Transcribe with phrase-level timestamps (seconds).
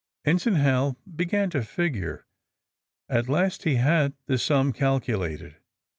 [0.25, 2.25] Ensign Hal began to figure.
[3.07, 5.57] At last he had the sum calculated.